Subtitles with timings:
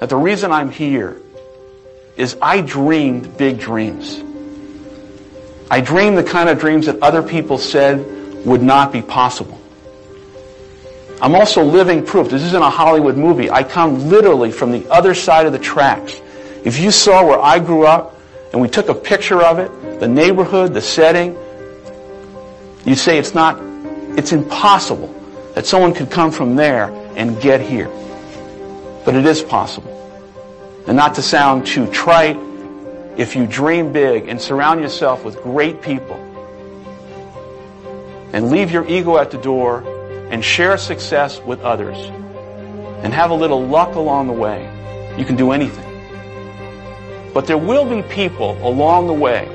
[0.00, 1.20] that the reason I'm here
[2.16, 4.22] is I dreamed big dreams.
[5.70, 9.60] I dreamed the kind of dreams that other people said would not be possible.
[11.22, 12.30] I'm also living proof.
[12.30, 13.50] This isn't a Hollywood movie.
[13.50, 16.20] I come literally from the other side of the tracks.
[16.64, 18.18] If you saw where I grew up
[18.52, 21.36] and we took a picture of it, the neighborhood, the setting,
[22.86, 23.58] you say it's not,
[24.18, 25.14] it's impossible
[25.54, 27.90] that someone could come from there and get here.
[29.04, 29.96] But it is possible.
[30.86, 32.36] And not to sound too trite,
[33.16, 36.16] if you dream big and surround yourself with great people
[38.32, 39.84] and leave your ego at the door
[40.30, 41.98] and share success with others
[43.02, 44.62] and have a little luck along the way,
[45.18, 45.86] you can do anything.
[47.34, 49.46] But there will be people along the way,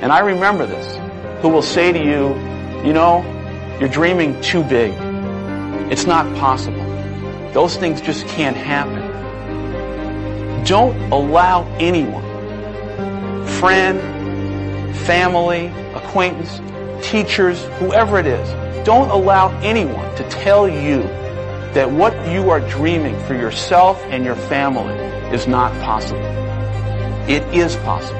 [0.00, 0.98] and I remember this,
[1.42, 2.34] who will say to you,
[2.86, 3.24] you know,
[3.80, 4.92] you're dreaming too big.
[5.90, 6.87] It's not possible.
[7.58, 9.02] Those things just can't happen.
[10.64, 12.22] Don't allow anyone,
[13.58, 13.98] friend,
[14.98, 16.60] family, acquaintance,
[17.04, 18.48] teachers, whoever it is,
[18.86, 21.02] don't allow anyone to tell you
[21.74, 24.94] that what you are dreaming for yourself and your family
[25.34, 26.22] is not possible.
[27.26, 28.17] It is possible.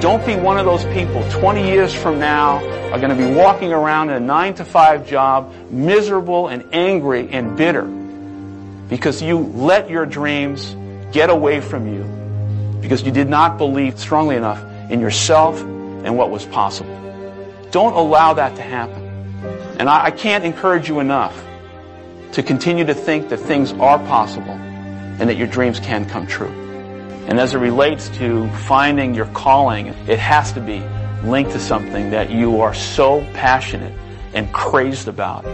[0.00, 2.58] Don't be one of those people 20 years from now
[2.92, 7.30] are going to be walking around in a 9 to 5 job, miserable and angry
[7.30, 7.84] and bitter
[8.88, 10.76] because you let your dreams
[11.12, 12.04] get away from you
[12.82, 16.94] because you did not believe strongly enough in yourself and what was possible.
[17.70, 19.02] Don't allow that to happen.
[19.78, 21.42] And I, I can't encourage you enough
[22.32, 26.65] to continue to think that things are possible and that your dreams can come true.
[27.26, 30.82] And as it relates to finding your calling, it has to be
[31.24, 33.92] linked to something that you are so passionate
[34.32, 35.44] and crazed about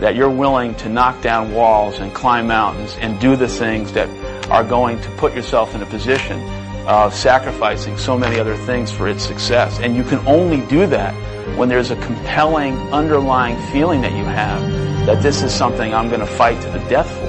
[0.00, 4.08] that you're willing to knock down walls and climb mountains and do the things that
[4.48, 6.40] are going to put yourself in a position
[6.86, 9.78] of sacrificing so many other things for its success.
[9.80, 11.12] And you can only do that
[11.58, 14.62] when there's a compelling underlying feeling that you have
[15.04, 17.26] that this is something I'm going to fight to the death for.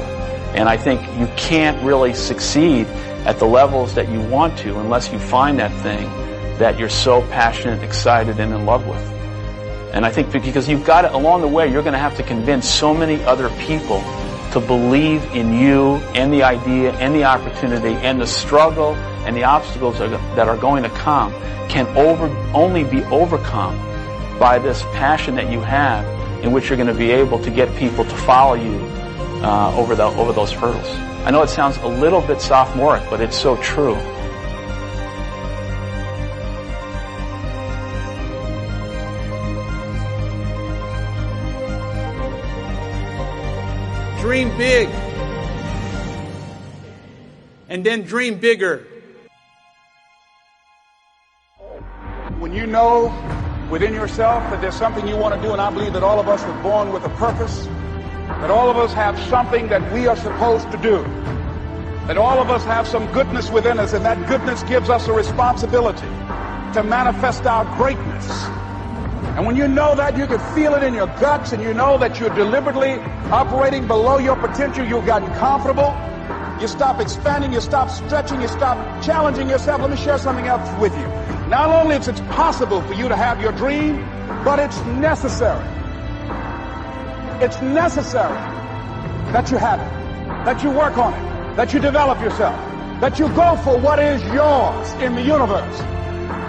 [0.56, 2.88] And I think you can't really succeed
[3.26, 6.08] at the levels that you want to unless you find that thing
[6.60, 9.02] that you're so passionate, excited, and in love with.
[9.94, 12.24] And I think because you've got it along the way, you're going to have to
[12.24, 14.02] convince so many other people
[14.52, 18.94] to believe in you and the idea and the opportunity and the struggle
[19.26, 21.32] and the obstacles that are going to come
[21.70, 23.78] can over, only be overcome
[24.40, 26.06] by this passion that you have
[26.44, 28.80] in which you're going to be able to get people to follow you
[29.44, 31.09] uh, over, the, over those hurdles.
[31.26, 33.96] I know it sounds a little bit sophomoric, but it's so true.
[44.20, 44.90] Dream big.
[47.68, 48.88] And then dream bigger.
[52.40, 53.14] When you know
[53.70, 56.28] within yourself that there's something you want to do, and I believe that all of
[56.28, 57.68] us were born with a purpose,
[58.42, 61.04] that all of us have something that we are supposed to do,
[62.08, 65.14] that all of us have some goodness within us, and that goodness gives us a
[65.14, 66.08] responsibility
[66.74, 68.30] to manifest our greatness.
[69.36, 71.98] And when you know that, you can feel it in your guts, and you know
[71.98, 72.94] that you're deliberately
[73.32, 75.96] operating below your potential, you've gotten comfortable,
[76.62, 79.82] you stop expanding, you stop stretching, you stop challenging yourself.
[79.82, 81.08] Let me share something else with you.
[81.48, 84.04] Not only is it possible for you to have your dream,
[84.44, 85.79] but it's necessary.
[87.42, 88.38] It's necessary
[89.32, 92.56] that you have it, that you work on it, that you develop yourself,
[93.00, 95.80] that you go for what is yours in the universe.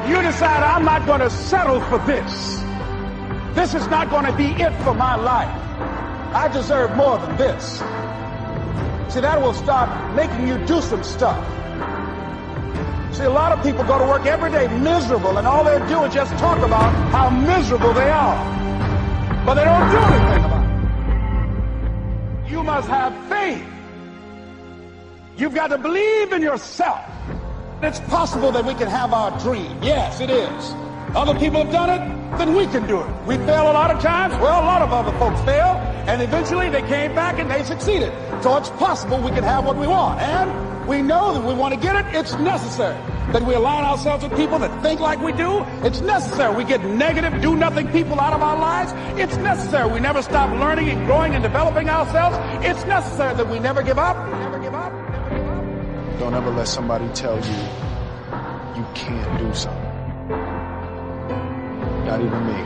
[0.09, 2.57] You decide, I'm not going to settle for this.
[3.55, 5.55] This is not going to be it for my life.
[6.35, 7.79] I deserve more than this.
[9.15, 11.39] See, that will start making you do some stuff.
[13.15, 16.03] See, a lot of people go to work every day miserable, and all they do
[16.03, 19.45] is just talk about how miserable they are.
[19.45, 20.40] But they don't do anything.
[22.61, 23.65] You must have faith.
[25.39, 27.01] You've got to believe in yourself.
[27.81, 29.83] It's possible that we can have our dream.
[29.83, 30.75] Yes, it is.
[31.17, 33.27] Other people have done it, then we can do it.
[33.27, 34.35] We fail a lot of times.
[34.35, 35.73] Well, a lot of other folks fail,
[36.07, 38.13] and eventually they came back and they succeeded.
[38.43, 40.21] So it's possible we can have what we want.
[40.21, 42.15] And we know that we want to get it.
[42.15, 42.99] It's necessary
[43.33, 45.65] that we align ourselves with people that think like we do.
[45.83, 48.93] It's necessary we get negative, do nothing people out of our lives.
[49.19, 52.37] It's necessary we never stop learning and growing and developing ourselves.
[52.65, 54.17] It's necessary that we never give up.
[54.31, 54.93] Never give up.
[54.93, 56.19] Never give up.
[56.19, 57.57] Don't ever let somebody tell you
[58.77, 59.91] you can't do something.
[62.07, 62.59] Not even me.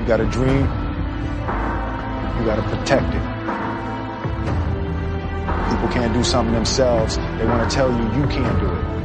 [0.00, 0.86] You got a dream?
[2.38, 3.65] you gotta protect it.
[5.70, 7.16] People can't do something themselves.
[7.16, 8.96] They want to tell you you can't do it.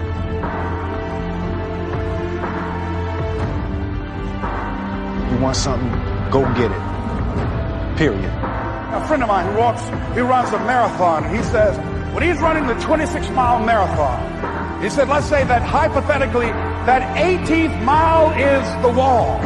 [5.32, 5.90] You want something,
[6.30, 7.98] go get it.
[7.98, 8.32] Period.
[8.94, 9.82] A friend of mine who walks,
[10.14, 11.78] he runs a marathon, and he says,
[12.14, 16.48] when he's running the 26 mile marathon, he said, let's say that hypothetically,
[16.86, 19.40] that 18th mile is the wall.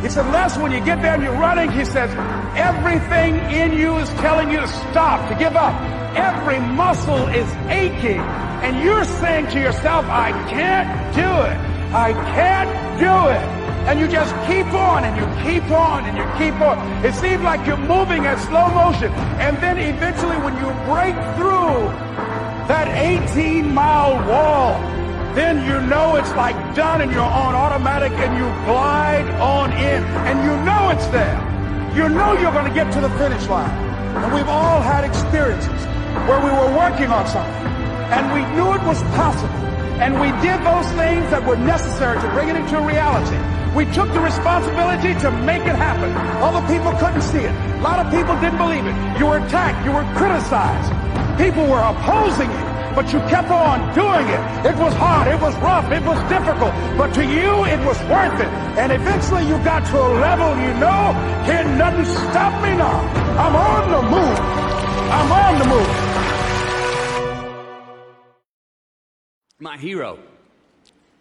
[0.00, 2.10] He said, Les, when you get there and you're running, he says,
[2.56, 5.74] everything in you is telling you to stop, to give up.
[6.16, 8.20] Every muscle is aching.
[8.64, 11.58] And you're saying to yourself, I can't do it.
[11.94, 16.26] I can't do it and you just keep on and you keep on and you
[16.36, 16.76] keep on.
[17.04, 19.12] It seems like you're moving at slow motion.
[19.38, 21.86] And then eventually when you break through
[22.66, 24.74] that 18 mile wall,
[25.36, 30.02] then you know it's like done and you're on automatic and you glide on in
[30.26, 31.38] and you know it's there.
[31.94, 33.70] You know you're going to get to the finish line.
[34.16, 37.76] And we've all had experiences where we were working on something
[38.12, 39.66] and we knew it was possible.
[39.98, 43.34] And we did those things that were necessary to bring it into reality.
[43.74, 46.12] We took the responsibility to make it happen.
[46.38, 47.50] Other people couldn't see it.
[47.50, 48.94] A lot of people didn't believe it.
[49.18, 49.84] You were attacked.
[49.84, 50.92] You were criticized.
[51.34, 54.42] People were opposing you, but you kept on doing it.
[54.70, 55.26] It was hard.
[55.26, 55.90] It was rough.
[55.90, 56.72] It was difficult.
[56.96, 58.52] But to you, it was worth it.
[58.78, 61.10] And eventually you got to a level you know,
[61.48, 63.00] can nothing stop me now.
[63.34, 64.65] I'm on the move.
[65.10, 65.88] I'm on the move.
[69.60, 70.18] My hero.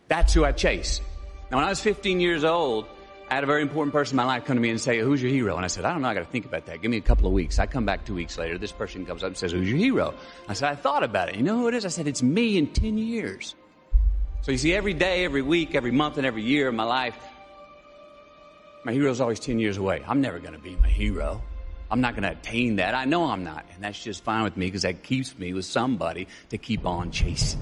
[0.07, 1.01] That's who I chase.
[1.49, 2.87] Now, when I was 15 years old,
[3.29, 5.21] I had a very important person in my life come to me and say, Who's
[5.21, 5.55] your hero?
[5.55, 6.81] And I said, I don't know, I got to think about that.
[6.81, 7.57] Give me a couple of weeks.
[7.59, 8.57] I come back two weeks later.
[8.57, 10.13] This person comes up and says, Who's your hero?
[10.47, 11.35] I said, I thought about it.
[11.35, 11.85] You know who it is?
[11.85, 13.55] I said, It's me in 10 years.
[14.41, 17.17] So you see, every day, every week, every month, and every year of my life,
[18.83, 20.03] my hero is always 10 years away.
[20.07, 21.41] I'm never going to be my hero.
[21.89, 22.95] I'm not going to attain that.
[22.95, 23.65] I know I'm not.
[23.73, 27.11] And that's just fine with me because that keeps me with somebody to keep on
[27.11, 27.61] chasing.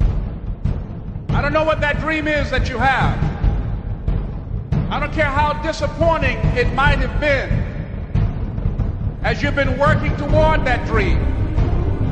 [1.30, 3.18] I don't know what that dream is that you have.
[4.92, 7.50] I don't care how disappointing it might have been
[9.24, 11.20] as you've been working toward that dream.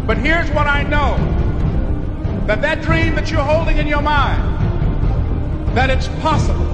[0.07, 1.17] But here's what I know
[2.47, 4.41] that that dream that you're holding in your mind,
[5.77, 6.65] that it's possible.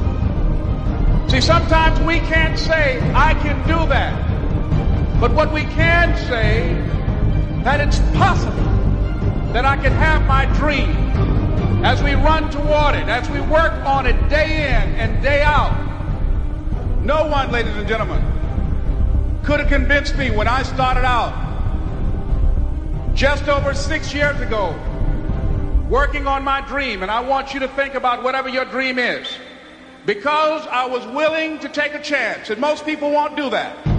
[1.30, 4.27] See, sometimes we can't say, I can do that.
[5.20, 6.74] But what we can say,
[7.64, 8.54] that it's possible
[9.52, 10.92] that I can have my dream
[11.84, 15.74] as we run toward it, as we work on it day in and day out.
[17.04, 18.22] No one, ladies and gentlemen,
[19.44, 21.34] could have convinced me when I started out
[23.16, 24.78] just over six years ago
[25.90, 27.02] working on my dream.
[27.02, 29.28] And I want you to think about whatever your dream is.
[30.06, 33.97] Because I was willing to take a chance, and most people won't do that.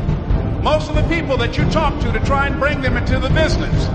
[0.62, 3.30] Most of the people that you talk to to try and bring them into the
[3.30, 3.88] business,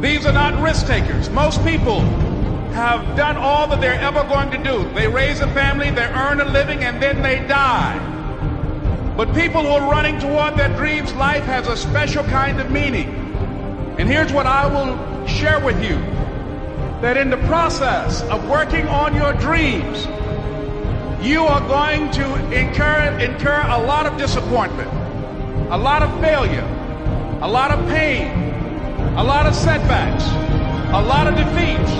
[0.00, 1.28] these are not risk takers.
[1.30, 2.00] Most people
[2.72, 4.90] have done all that they're ever going to do.
[4.94, 7.98] They raise a family, they earn a living, and then they die.
[9.16, 13.08] But people who are running toward their dreams, life has a special kind of meaning.
[13.98, 15.96] And here's what I will share with you
[17.00, 20.06] that in the process of working on your dreams,
[21.24, 24.90] you are going to incur, incur a lot of disappointment,
[25.70, 26.66] a lot of failure,
[27.42, 28.30] a lot of pain,
[29.16, 30.24] a lot of setbacks,
[30.92, 31.90] a lot of defeats.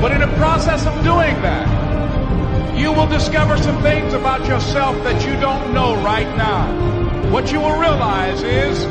[0.00, 5.24] But in the process of doing that, you will discover some things about yourself that
[5.24, 7.30] you don't know right now.
[7.30, 8.84] What you will realize is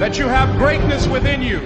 [0.00, 1.60] that you have greatness within you.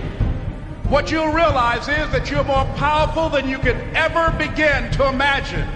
[0.89, 5.67] What you'll realize is that you're more powerful than you could ever begin to imagine.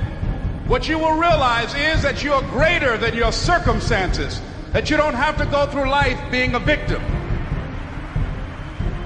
[0.66, 4.42] What you will realize is that you're greater than your circumstances,
[4.72, 7.02] that you don't have to go through life being a victim.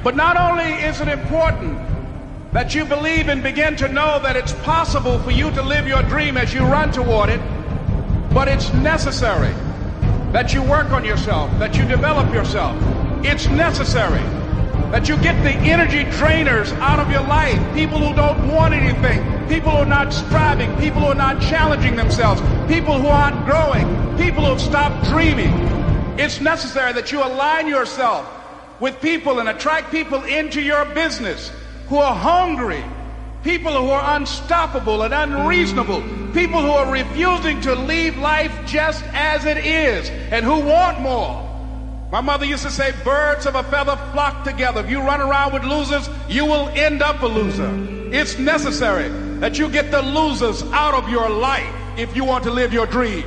[0.03, 1.79] But not only is it important
[2.53, 6.03] that you believe and begin to know that it's possible for you to live your
[6.03, 7.41] dream as you run toward it,
[8.35, 9.55] but it's necessary
[10.33, 12.77] that you work on yourself, that you develop yourself.
[13.25, 14.23] It's necessary
[14.91, 19.23] that you get the energy drainers out of your life, people who don't want anything,
[19.49, 23.87] people who are not striving, people who are not challenging themselves, people who aren't growing,
[24.17, 25.53] people who have stopped dreaming.
[26.19, 28.29] It's necessary that you align yourself
[28.81, 31.53] with people and attract people into your business
[31.89, 32.83] who are hungry,
[33.43, 36.03] people who are unstoppable and unreasonable,
[36.33, 41.49] people who are refusing to leave life just as it is and who want more.
[42.11, 44.81] My mother used to say, birds of a feather flock together.
[44.81, 47.71] If you run around with losers, you will end up a loser.
[48.13, 49.09] It's necessary
[49.41, 52.87] that you get the losers out of your life if you want to live your
[52.87, 53.25] dream.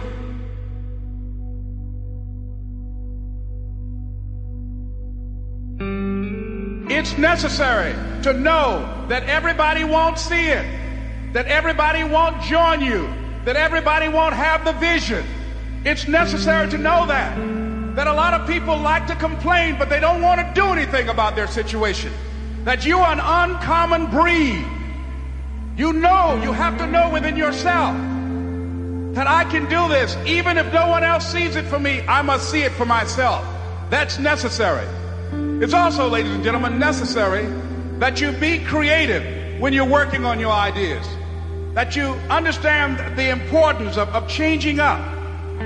[7.16, 7.94] It's necessary
[8.24, 10.66] to know that everybody won't see it,
[11.32, 13.08] that everybody won't join you,
[13.46, 15.26] that everybody won't have the vision.
[15.86, 17.34] It's necessary to know that.
[17.96, 21.08] That a lot of people like to complain, but they don't want to do anything
[21.08, 22.12] about their situation.
[22.66, 24.66] That you are an uncommon breed.
[25.78, 27.96] You know, you have to know within yourself
[29.16, 30.18] that I can do this.
[30.28, 33.48] Even if no one else sees it for me, I must see it for myself.
[33.90, 34.86] That's necessary.
[35.66, 37.48] It's also, ladies and gentlemen, necessary
[37.98, 41.04] that you be creative when you're working on your ideas.
[41.74, 45.00] That you understand the importance of, of changing up,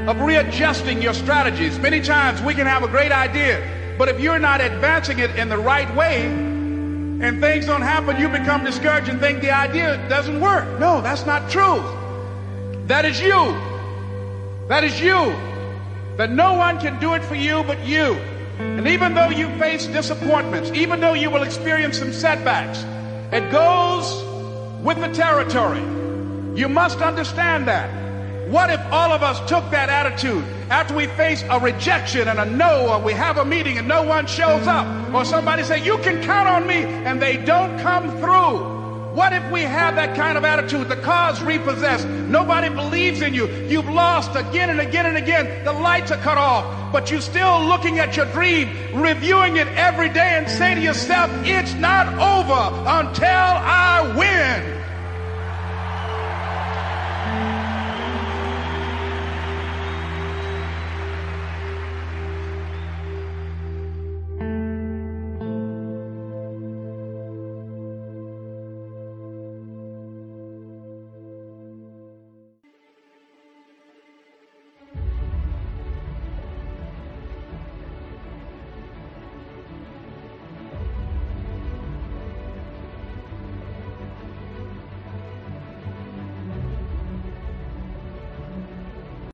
[0.08, 1.78] of readjusting your strategies.
[1.80, 3.62] Many times we can have a great idea,
[3.98, 8.30] but if you're not advancing it in the right way and things don't happen, you
[8.30, 10.80] become discouraged and think the idea doesn't work.
[10.80, 11.84] No, that's not true.
[12.88, 13.54] That is you.
[14.70, 15.36] That is you.
[16.16, 18.18] That no one can do it for you but you.
[18.60, 22.86] And even though you face disappointments, even though you will experience some setbacks,
[23.32, 24.24] it goes
[24.84, 25.80] with the territory.
[26.60, 27.90] You must understand that.
[28.50, 32.46] What if all of us took that attitude after we face a rejection and a
[32.46, 35.98] no, or we have a meeting and no one shows up, or somebody say, you
[36.00, 38.79] can count on me, and they don't come through?
[39.14, 40.88] What if we have that kind of attitude?
[40.88, 42.08] The car's repossessed.
[42.08, 43.48] Nobody believes in you.
[43.68, 45.64] You've lost again and again and again.
[45.64, 50.10] The lights are cut off, but you're still looking at your dream, reviewing it every
[50.10, 54.80] day and say to yourself, it's not over until I win.